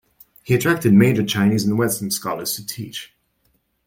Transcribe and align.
He 0.41 0.55
attracted 0.55 0.95
major 0.95 1.23
Chinese 1.23 1.63
and 1.63 1.77
Western 1.77 2.09
scholars 2.09 2.55
to 2.55 2.65
teach. 2.65 3.15